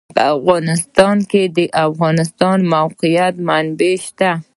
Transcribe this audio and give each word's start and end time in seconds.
په 0.15 0.23
افغانستان 0.37 1.17
کې 1.31 1.41
د 1.49 1.51
د 1.57 1.59
افغانستان 1.87 2.57
د 2.63 2.67
موقعیت 2.75 3.35
منابع 3.47 3.93
شته. 4.05 4.31